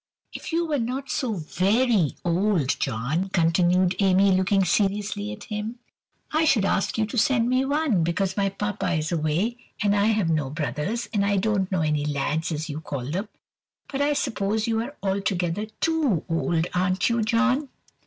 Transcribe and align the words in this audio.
"If 0.33 0.51
you 0.51 0.65
were 0.65 0.79
not 0.79 1.11
so 1.11 1.33
very 1.33 2.15
old, 2.25 2.79
John," 2.79 3.29
continued 3.29 3.95
Amy, 3.99 4.31
looking 4.31 4.65
seriously 4.65 5.31
at 5.31 5.43
him, 5.43 5.77
"I 6.31 6.43
should 6.43 6.65
ask 6.65 6.97
you 6.97 7.05
to 7.05 7.19
send 7.19 7.47
me 7.47 7.65
one, 7.65 8.03
because 8.03 8.35
my 8.35 8.49
Papa 8.49 8.93
is 8.93 9.11
away, 9.11 9.57
and 9.79 9.95
I 9.95 10.05
have 10.07 10.31
no 10.31 10.49
brothers, 10.49 11.07
and 11.13 11.23
I 11.23 11.37
don't 11.37 11.71
know 11.71 11.81
any 11.81 12.03
lads, 12.03 12.51
as 12.51 12.67
you 12.67 12.81
call 12.81 13.11
them. 13.11 13.29
But 13.89 14.01
I 14.01 14.13
suppose 14.13 14.65
you 14.65 14.81
are 14.81 14.97
altogether 15.03 15.67
too 15.81 16.25
old, 16.27 16.65
aren't 16.73 17.07
you, 17.11 17.21
John?" 17.21 17.69